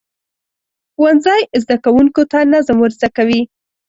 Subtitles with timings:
[0.93, 3.41] ښوونځی زده کوونکو ته نظم ورزده کوي.